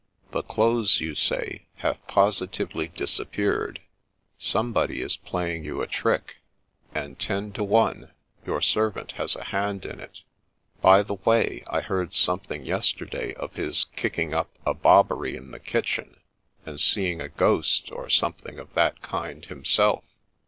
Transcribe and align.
The 0.31 0.41
clothes, 0.41 0.99
you 0.99 1.13
say, 1.13 1.67
have 1.77 2.07
positively 2.07 2.87
disappeared. 2.87 3.79
Somebody 4.39 4.99
is 4.99 5.15
playing 5.15 5.63
you 5.63 5.83
a 5.83 5.85
trick; 5.87 6.37
and, 6.91 7.19
ten 7.19 7.51
to 7.53 7.63
one, 7.63 8.09
your 8.43 8.61
servant 8.61 9.11
has 9.17 9.35
a 9.35 9.43
hand 9.43 9.85
in 9.85 9.99
it. 9.99 10.23
By 10.81 11.03
the 11.03 11.13
way, 11.23 11.63
I 11.67 11.81
heard 11.81 12.15
something 12.15 12.65
yesterday 12.65 13.35
of 13.35 13.53
his 13.53 13.85
kicking 13.95 14.33
up 14.33 14.49
a 14.65 14.73
bobbery 14.73 15.35
in 15.37 15.51
the 15.51 15.59
kitchen, 15.59 16.19
and 16.65 16.81
seeing 16.81 17.21
a 17.21 17.29
ghost, 17.29 17.91
or 17.91 18.09
something 18.09 18.57
of 18.57 18.73
that 18.73 19.03
kind, 19.03 19.45
himself. 19.45 20.03